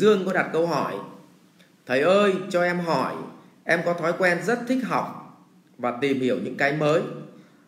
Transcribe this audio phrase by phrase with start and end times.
[0.00, 0.94] Dương có đặt câu hỏi,
[1.86, 3.14] Thầy ơi, cho em hỏi,
[3.64, 5.38] Em có thói quen rất thích học
[5.78, 7.02] Và tìm hiểu những cái mới,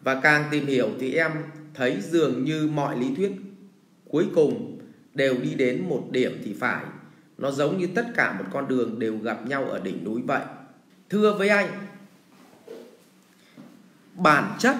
[0.00, 1.32] Và càng tìm hiểu thì em
[1.74, 3.32] thấy dường như mọi lý thuyết
[4.08, 4.78] Cuối cùng
[5.14, 6.84] đều đi đến một điểm thì phải.
[7.38, 10.42] Nó giống như tất cả một con đường đều gặp nhau ở đỉnh núi vậy.
[11.10, 11.68] Thưa với anh,
[14.14, 14.76] Bản chất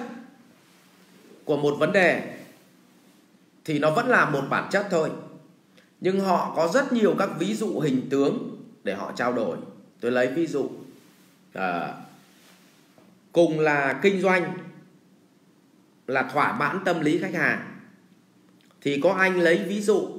[1.45, 2.37] của một vấn đề
[3.65, 5.09] Thì nó vẫn là một bản chất thôi
[6.03, 9.57] nhưng họ có rất nhiều các ví dụ hình tướng để họ trao đổi.
[9.99, 10.69] Tôi lấy ví dụ
[11.53, 11.93] à,
[13.31, 14.57] cùng là kinh doanh
[16.07, 17.79] là thỏa mãn tâm lý khách hàng
[18.81, 20.09] thì có anh lấy ví dụ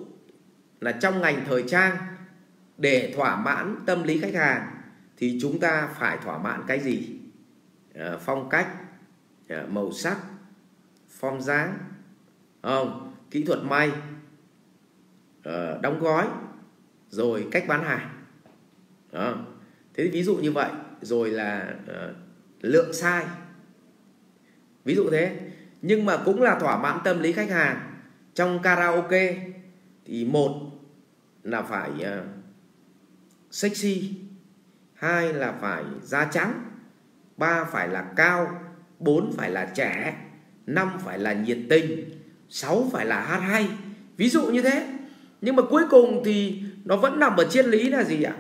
[0.81, 1.97] là trong ngành thời trang
[2.79, 4.67] để thỏa mãn tâm lý khách hàng
[5.17, 7.09] thì chúng ta phải thỏa mãn cái gì?
[7.95, 8.69] À, phong cách
[9.49, 10.17] à, màu sắc
[11.21, 11.79] form dáng
[12.63, 13.15] không?
[13.31, 13.91] Kỹ thuật may
[15.49, 16.27] uh, đóng gói
[17.09, 18.11] rồi cách bán hàng.
[19.13, 19.35] Đó.
[19.95, 20.71] thế thì ví dụ như vậy
[21.01, 22.17] rồi là uh,
[22.61, 23.25] lượng sai
[24.85, 25.41] ví dụ thế.
[25.83, 27.91] Nhưng mà cũng là thỏa mãn tâm lý khách hàng.
[28.35, 29.47] Trong karaoke
[30.05, 30.51] thì một
[31.43, 32.25] là phải uh,
[33.51, 34.11] sexy
[34.95, 36.65] hai là phải da trắng
[37.37, 38.61] ba phải là cao
[38.99, 40.17] bốn phải là trẻ
[40.67, 43.69] năm phải là nhiệt tình sáu phải là hát hay.
[44.17, 44.94] Ví dụ như thế
[45.45, 48.35] nhưng mà cuối cùng thì nó vẫn nằm ở triết lý là gì ạ?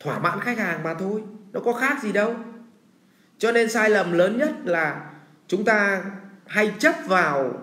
[0.00, 2.34] Thỏa mãn khách hàng mà thôi nó có khác gì đâu.
[3.38, 5.10] Cho nên sai lầm lớn nhất là
[5.48, 6.04] chúng ta
[6.46, 7.62] hay chấp vào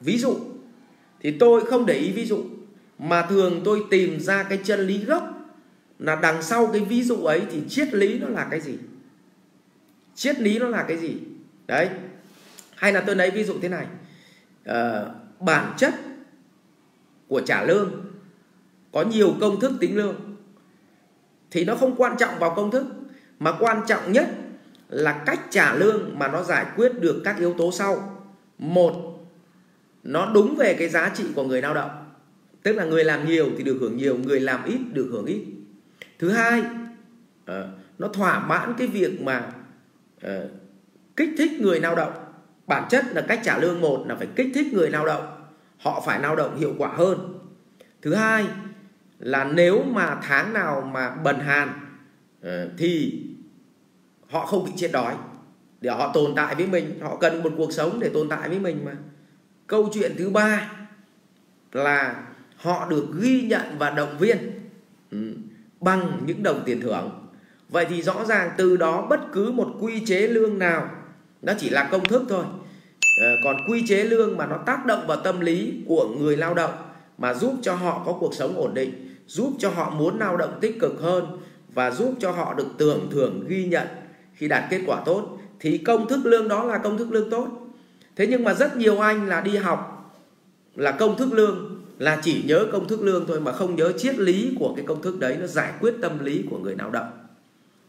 [0.00, 0.38] ví dụ.
[1.20, 2.44] Thì tôi không để ý ví dụ
[2.98, 5.24] mà thường tôi tìm ra cái chân lý gốc
[5.98, 8.78] là đằng sau cái ví dụ ấy thì triết lý nó là cái gì?
[10.14, 11.16] Triết lý nó là cái gì?
[11.66, 11.88] Đấy
[12.76, 13.86] hay là tôi lấy ví dụ thế này.
[14.64, 15.04] À,
[15.40, 15.94] bản chất
[17.28, 18.05] của trả lương
[18.92, 20.14] có nhiều công thức tính lương,
[21.50, 22.86] thì nó không quan trọng vào công thức,
[23.38, 24.28] mà quan trọng nhất
[24.88, 28.22] là cách trả lương mà nó giải quyết được các yếu tố sau.
[28.58, 28.94] Một,
[30.02, 31.90] nó đúng về cái giá trị của người lao động,
[32.62, 35.44] tức là người làm nhiều thì được hưởng nhiều, người làm ít được hưởng ít.
[36.18, 36.62] Thứ hai
[37.44, 37.68] ờ,
[37.98, 39.52] nó thỏa mãn cái việc mà
[40.22, 40.48] ờ,
[41.16, 42.12] kích thích người lao động.
[42.66, 46.02] Bản chất là cách trả lương một là phải kích thích người lao động, họ
[46.06, 47.38] phải lao động hiệu quả hơn.
[48.02, 48.46] Thứ hai
[49.18, 51.68] là nếu mà tháng nào mà bần hàn
[52.42, 53.22] ờ, thì
[54.30, 55.14] họ không bị chết đói.
[55.80, 58.58] Để họ tồn tại với mình, họ cần một cuộc sống để tồn tại với
[58.58, 58.92] mình mà.
[59.66, 60.72] Câu chuyện thứ ba
[61.72, 62.22] là
[62.56, 64.38] họ được ghi nhận và động viên
[65.10, 65.34] ừ,
[65.80, 67.10] bằng những đồng tiền thưởng.
[67.68, 70.90] Vậy thì rõ ràng từ đó bất cứ một quy chế lương nào,
[71.42, 72.44] nó chỉ là công thức thôi.
[73.22, 76.54] Ờ, còn quy chế lương mà nó tác động vào tâm lý của người lao
[76.54, 76.85] động
[77.18, 80.58] mà giúp cho họ có cuộc sống ổn định, giúp cho họ muốn lao động
[80.60, 81.24] tích cực hơn
[81.74, 83.86] và giúp cho họ được tưởng thưởng, ghi nhận
[84.34, 85.38] khi đạt kết quả tốt.
[85.60, 87.48] Thì công thức lương đó là công thức lương tốt.
[88.16, 90.12] Thế nhưng mà rất nhiều anh là đi học
[90.74, 94.18] là công thức lương, là chỉ nhớ công thức lương thôi mà không nhớ triết
[94.18, 97.10] lý của cái công thức đấy, nó giải quyết tâm lý của người lao động.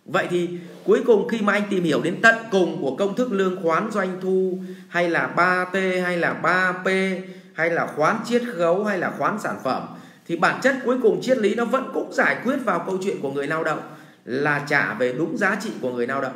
[0.05, 0.49] Vậy thì
[0.83, 3.91] cuối cùng khi mà anh tìm hiểu đến tận cùng của công thức lương khoán
[3.91, 7.19] doanh thu hay là 3T hay là 3P
[7.57, 9.87] hay là khoán chiết khấu hay là khoán sản phẩm
[10.27, 13.21] thì bản chất cuối cùng triết lý nó vẫn cũng giải quyết vào câu chuyện
[13.21, 13.79] của người lao động
[14.25, 16.35] là trả về đúng giá trị của người lao động.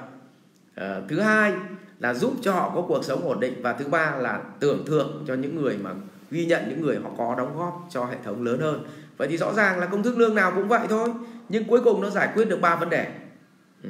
[0.76, 1.54] Ờ, thứ hai
[2.00, 5.24] là giúp cho họ có cuộc sống ổn định và thứ ba là tưởng thưởng
[5.28, 5.92] cho những người mà
[6.32, 8.84] ghi nhận những người họ có đóng góp cho hệ thống lớn hơn.
[9.18, 11.10] Vậy thì rõ ràng là công thức lương nào cũng vậy thôi
[11.50, 13.08] nhưng cuối cùng nó giải quyết được ba vấn đề.
[13.84, 13.90] Ừ.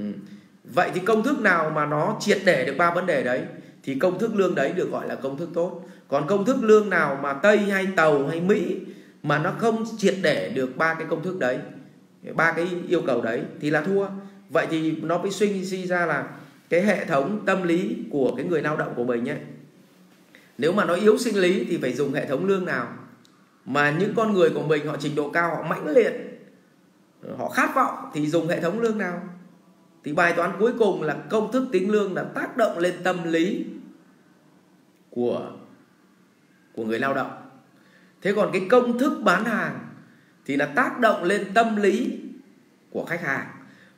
[0.63, 3.41] vậy thì công thức nào mà nó triệt để được ba vấn đề đấy?
[3.83, 5.85] Thì công thức lương đấy được gọi là công thức tốt.
[6.07, 8.77] Còn công thức lương nào mà tây hay tàu hay mỹ
[9.23, 11.59] mà nó không triệt để được ba cái công thức đấy,
[12.35, 14.07] ba cái yêu cầu đấy thì là thua.
[14.49, 16.27] Vậy thì nó mới suy suy ra là
[16.69, 19.35] cái hệ thống tâm lý của cái người lao động của mình nhé
[20.57, 22.87] nếu mà nó yếu sinh lý thì phải dùng hệ thống lương nào?
[23.65, 26.13] Mà những con người của mình họ trình độ cao, họ mãnh liệt,
[27.37, 29.21] họ khát vọng thì dùng hệ thống lương nào?
[30.03, 33.17] Thì bài toán cuối cùng là công thức tính lương là tác động lên tâm
[33.23, 33.65] lý
[35.11, 35.51] của
[36.73, 37.31] của người lao động.
[38.21, 39.79] Thế còn cái công thức bán hàng
[40.45, 42.19] thì là tác động lên tâm lý
[42.89, 43.47] của khách hàng.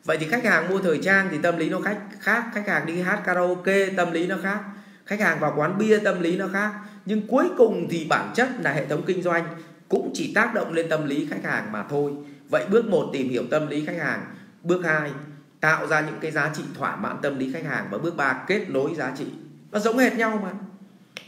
[0.06, 2.86] Vậy thì khách hàng mua thời trang thì tâm lý nó khách khác, khách hàng
[2.86, 4.60] đi hát karaoke tâm lý nó khác,
[5.06, 6.74] khách hàng vào quán bia tâm lý nó khác.
[7.06, 9.45] Nhưng cuối cùng thì bản chất là hệ thống kinh doanh
[9.89, 12.13] cũng chỉ tác động lên tâm lý khách hàng mà thôi.
[12.50, 14.25] Vậy bước một, tìm hiểu tâm lý khách hàng.
[14.63, 15.12] Bước hai,
[15.59, 17.88] tạo ra những cái giá trị thỏa mãn tâm lý khách hàng.
[17.92, 19.25] Và bước ba, kết nối giá trị.
[19.71, 20.51] Nó giống hệt nhau mà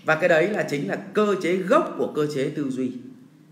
[0.06, 2.92] và cái đấy là chính là cơ chế gốc của cơ chế tư duy.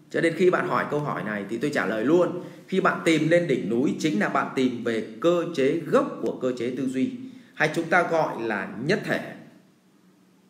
[0.10, 3.02] Cho nên khi bạn hỏi câu hỏi này thì tôi trả lời luôn, khi bạn
[3.06, 6.74] tìm lên đỉnh núi chính là bạn tìm về cơ chế gốc của cơ chế
[6.78, 7.12] tư duy.
[7.54, 9.34] Hay chúng ta gọi là nhất thể.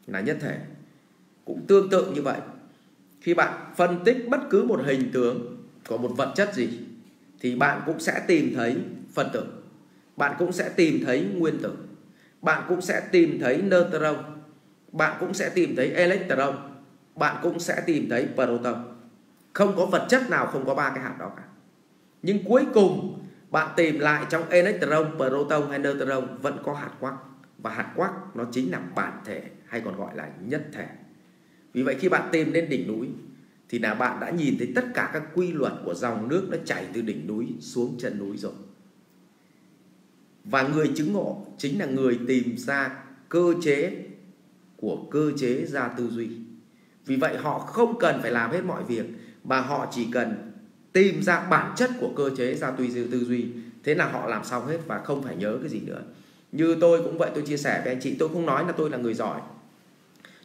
[0.07, 0.57] Là nhất thể.
[1.45, 2.38] Cũng tương tự như vậy.
[3.21, 5.57] Khi bạn phân tích bất cứ một hình tướng
[5.88, 6.69] của một vật chất gì,
[7.39, 8.75] thì bạn cũng sẽ tìm thấy
[9.13, 9.44] phân tử
[10.18, 11.74] bạn cũng sẽ tìm thấy nguyên tử
[12.41, 14.15] bạn cũng sẽ tìm thấy neutron
[14.94, 16.56] bạn cũng sẽ tìm thấy electron,
[17.16, 18.95] bạn cũng sẽ tìm thấy proton.
[19.54, 21.44] Không có vật chất nào không có ba cái hạt đó cả.
[22.22, 23.19] Nhưng cuối cùng,
[23.51, 27.16] bạn tìm lại trong electron, proton hay neutron vẫn có hạt quark
[27.57, 30.88] và hạt quark nó chính là bản thể hay còn gọi là nhất thể.
[31.74, 33.07] Vì vậy khi bạn tìm lên đỉnh núi,
[33.69, 36.57] thì là bạn đã nhìn thấy tất cả các quy luật của dòng nước nó
[36.66, 38.54] chảy từ đỉnh núi xuống chân núi rồi.
[40.44, 44.06] Và người chứng ngộ chính là người tìm ra cơ chế
[44.83, 46.30] của cơ chế ra tư duy.
[47.06, 49.06] Vì vậy, họ không cần phải làm hết mọi việc,
[49.44, 50.51] mà họ chỉ cần
[50.94, 53.47] tìm ra bản chất của cơ chế ra tư duy tư duy.
[53.83, 56.01] Thế là họ làm xong hết và không phải nhớ cái gì nữa.
[56.51, 58.89] Như tôi cũng vậy, tôi chia sẻ với anh chị, tôi không nói là tôi
[58.89, 59.41] là người giỏi.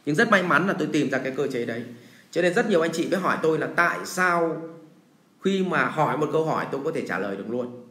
[0.05, 1.83] Nhưng rất may mắn là tôi tìm ra cái cơ chế đấy.
[2.31, 4.61] Cho nên rất nhiều anh chị mới hỏi tôi là tại sao
[5.41, 7.85] khi mà hỏi một câu hỏi tôi có thể trả lời được luôn,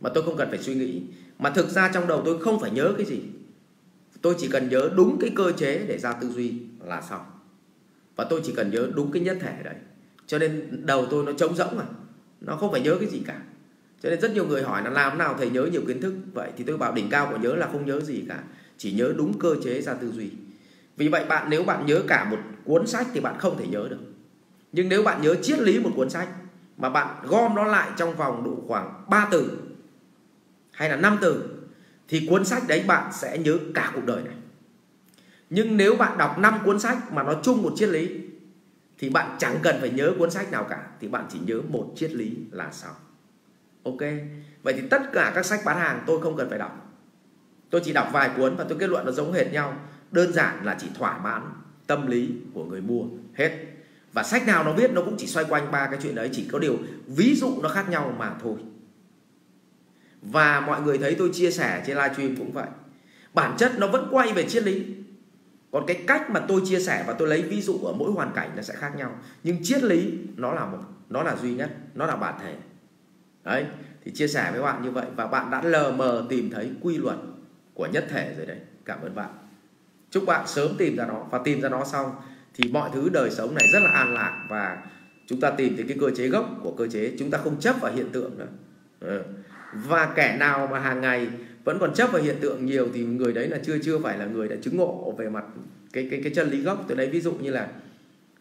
[0.00, 1.02] mà tôi không cần phải suy nghĩ.
[1.38, 3.20] Mà thực ra trong đầu tôi không phải nhớ cái gì
[4.22, 6.54] tôi chỉ cần nhớ đúng cái cơ chế để ra tư duy
[6.84, 7.22] là xong.
[8.16, 9.74] Và tôi chỉ cần nhớ đúng cái nhất thể đấy
[10.26, 11.86] cho nên đầu tôi nó trống rỗng à.
[12.40, 13.40] Nó không phải nhớ cái gì cả.
[14.02, 16.14] Cho nên rất nhiều người hỏi là làm nào thầy nhớ nhiều kiến thức?
[16.34, 18.42] Vậy thì tôi bảo đỉnh cao của nhớ là không nhớ gì cả.
[18.78, 20.30] Chỉ nhớ đúng cơ chế ra tư duy.
[20.96, 23.86] Vì vậy bạn, nếu bạn nhớ cả một cuốn sách thì bạn không thể nhớ
[23.90, 23.98] được.
[24.72, 26.28] Nhưng nếu bạn nhớ triết lý một cuốn sách
[26.76, 29.58] mà bạn gom nó lại trong vòng độ khoảng 3 từ,
[30.72, 31.57] hay là 5 từ
[32.08, 34.34] thì cuốn sách đấy bạn sẽ nhớ cả cuộc đời này.
[35.50, 38.20] Nhưng nếu bạn đọc 5 cuốn sách mà nó chung một triết lý,
[38.98, 41.92] thì bạn chẳng cần phải nhớ cuốn sách nào cả, thì bạn chỉ nhớ một
[41.96, 42.94] triết lý là xong
[43.90, 44.08] ok?
[44.62, 46.84] Vậy thì tất cả các sách bán hàng tôi không cần phải đọc.
[47.70, 49.76] Tôi chỉ đọc vài cuốn và tôi kết luận nó giống hệt nhau.
[50.10, 51.42] Đơn giản là chỉ thỏa mãn
[51.86, 53.04] tâm lý của người mua,
[53.34, 53.64] hết.
[54.12, 56.48] Và sách nào nó viết nó cũng chỉ xoay quanh ba cái chuyện đấy, chỉ
[56.52, 58.54] có điều ví dụ nó khác nhau mà thôi
[60.22, 62.66] và mọi người thấy tôi chia sẻ trên livestream cũng vậy.
[63.34, 64.86] Bản chất nó vẫn quay về triết lý.
[65.70, 68.32] Còn cái cách mà tôi chia sẻ và tôi lấy ví dụ ở mỗi hoàn
[68.34, 69.18] cảnh nó sẽ khác nhau.
[69.42, 70.78] Nhưng triết lý nó là một,
[71.08, 72.54] nó là duy nhất, nó là bản thể.
[73.44, 73.66] Đấy,
[74.04, 76.96] thì chia sẻ với bạn như vậy và bạn đã lờ mờ tìm thấy quy
[76.96, 77.16] luật
[77.74, 78.58] của nhất thể rồi đấy.
[78.84, 79.30] Cảm ơn bạn.
[80.10, 82.12] Chúc bạn sớm tìm ra nó và tìm ra nó xong
[82.54, 84.82] thì mọi thứ đời sống này rất là an lạc và
[85.26, 87.12] chúng ta tìm thấy cái cơ chế gốc của cơ chế.
[87.18, 88.48] Chúng ta không chấp vào hiện tượng nữa.
[89.00, 89.22] Ừ
[89.72, 91.28] và kẻ nào mà hàng ngày
[91.64, 94.24] vẫn còn chấp vào hiện tượng nhiều thì người đấy là chưa chưa phải là
[94.24, 95.44] người đã chứng ngộ về mặt
[95.92, 96.84] cái cái cái chân lý gốc.
[96.88, 97.68] Từ đấy ví dụ như là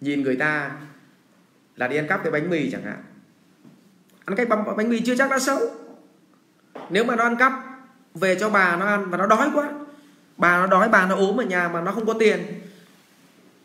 [0.01, 0.71] nhìn người ta
[1.75, 3.03] là đi ăn cắp cái bánh mì chẳng hạn.
[4.25, 4.45] Ăn cái
[4.77, 5.59] bánh mì chưa chắc đã xấu.
[6.89, 7.53] Nếu mà nó ăn cắp
[8.13, 9.74] về cho bà nó ăn và nó đói quá,
[10.38, 12.39] bà nó đói, bà nó ốm ở nhà mà nó không có tiền,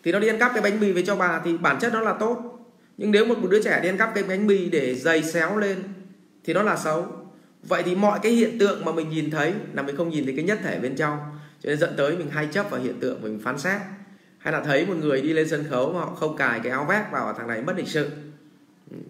[0.05, 2.01] thì nó đi ăn cắp cái bánh mì về cho bà thì bản chất nó
[2.01, 2.59] là tốt.
[2.97, 5.83] Nhưng nếu một đứa trẻ đi ăn cắp cái bánh mì để dày xéo lên
[6.45, 7.32] thì nó là xấu
[7.63, 10.35] vậy thì mọi cái hiện tượng mà mình nhìn thấy là mình không nhìn thấy
[10.37, 11.19] cái nhất thể bên trong.
[11.63, 13.81] Cho nên dẫn tới mình hay chấp vào hiện tượng mình phán xét.
[14.39, 16.87] Hay là thấy một người đi lên sân khấu mà họ không cài cái áo
[16.89, 18.11] vest vào thằng này mất lịch sự.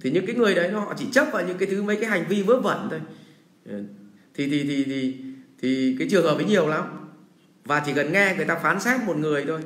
[0.01, 2.25] Thì những cái người đấy họ chỉ chấp vào những cái thứ, mấy cái hành
[2.29, 3.01] vi vớ vẩn thôi.
[3.65, 3.85] Ừ.
[4.35, 5.17] Thì thì thì thì
[5.63, 6.83] thì cái trường hợp ấy nhiều lắm.
[7.65, 9.61] Và chỉ cần nghe người ta phán xét một người thôi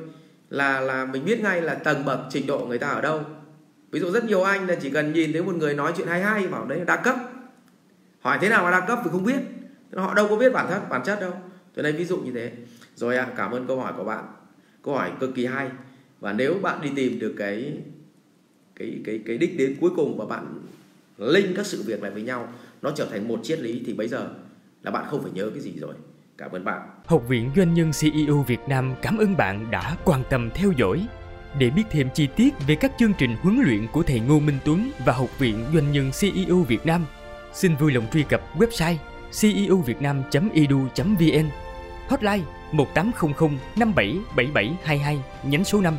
[0.49, 3.21] là là mình biết ngay là tầng bậc trình độ người ta ở đâu.
[3.91, 6.21] Ví dụ rất nhiều anh là chỉ cần nhìn thấy một người nói chuyện hay
[6.21, 7.15] hay, bảo đấy là đa cấp
[8.19, 9.39] hỏi thế nào mà đa cấp thì không biết.
[9.95, 11.33] Họ đâu có biết bản chất bản chất đâu.
[11.75, 12.51] Cho nên ví dụ như thế.
[12.95, 14.25] Rồi ạ à, cảm ơn câu hỏi của bạn.
[14.83, 15.69] Câu hỏi cực kỳ hay.
[16.19, 17.77] Và nếu bạn đi tìm được cái
[18.75, 20.45] cái cái cái đích đến cuối cùng và bạn
[21.17, 24.07] linh các sự việc lại với nhau nó trở thành một triết lý thì bây
[24.07, 24.29] giờ
[24.83, 25.93] là bạn không phải nhớ cái gì rồi.
[26.37, 26.81] Cảm ơn bạn.
[27.05, 31.07] Học viện Doanh nhân CEO Việt Nam cảm ơn bạn đã quan tâm theo dõi.
[31.59, 34.57] Để biết thêm chi tiết về các chương trình huấn luyện của thầy Ngô Minh
[34.65, 37.05] Tuấn và Học viện Doanh nhân CEO Việt Nam,
[37.57, 38.95] xin vui lòng truy cập website
[39.41, 41.45] ceuvietnam.edu.vn
[42.09, 45.97] hotline 1800 577722 nhánh số 5